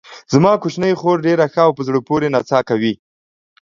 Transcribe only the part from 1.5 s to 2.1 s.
ښه او په زړه